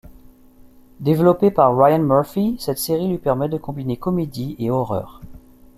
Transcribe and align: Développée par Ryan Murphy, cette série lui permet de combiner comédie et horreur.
Développée 0.99 1.51
par 1.51 1.77
Ryan 1.77 1.99
Murphy, 2.01 2.55
cette 2.59 2.79
série 2.79 3.07
lui 3.07 3.19
permet 3.19 3.49
de 3.49 3.59
combiner 3.59 3.97
comédie 3.97 4.55
et 4.57 4.71
horreur. 4.71 5.21